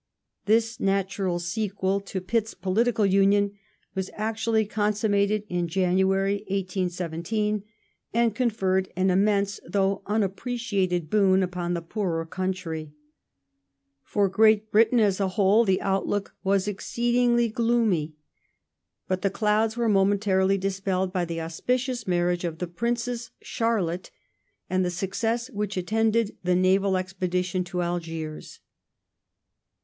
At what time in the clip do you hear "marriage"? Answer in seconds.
22.07-22.43